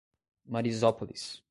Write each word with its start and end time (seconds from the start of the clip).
Marizópolis 0.47 1.39